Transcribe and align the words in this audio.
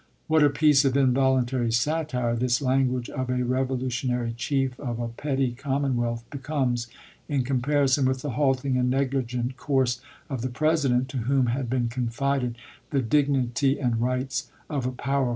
What 0.25 0.41
a 0.41 0.49
piece 0.49 0.83
of 0.83 0.93
involun 0.93 1.45
tary 1.45 1.71
satire 1.71 2.35
this 2.35 2.59
language 2.59 3.07
of 3.11 3.29
a 3.29 3.43
revolutionary 3.43 4.33
chief 4.33 4.79
of 4.79 4.97
a 4.99 5.09
petty 5.09 5.51
commonwealth 5.51 6.25
becomes 6.31 6.87
in 7.29 7.43
comparison 7.43 8.05
with 8.05 8.23
the 8.23 8.31
halting 8.31 8.77
and 8.77 8.89
negligent 8.89 9.57
course 9.57 10.01
of 10.27 10.41
the 10.41 10.49
Presi 10.49 10.89
dent 10.89 11.07
to 11.09 11.17
whom 11.17 11.45
had 11.53 11.69
been 11.69 11.87
confided 11.87 12.55
the" 12.89 13.01
dignity 13.03 13.79
and 13.79 14.01
rights" 14.01 14.49
of 14.71 14.87
a 14.87 14.91
powerful 14.91 15.25
nation. 15.27 15.29